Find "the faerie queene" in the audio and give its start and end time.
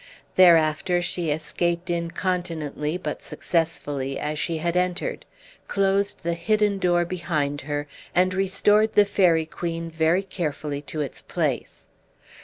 8.93-9.91